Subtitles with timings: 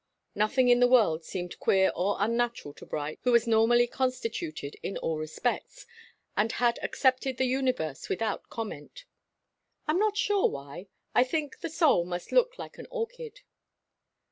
[0.33, 4.97] Nothing in the world seemed queer or unnatural to Bright, who was normally constituted in
[4.97, 5.85] all respects,
[6.35, 9.05] and had accepted the universe without comment.
[9.87, 10.87] "I am not sure why.
[11.13, 13.41] I think the soul must look like an orchid."